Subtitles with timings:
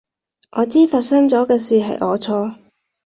[0.53, 2.55] 我知發生咗嘅事係我錯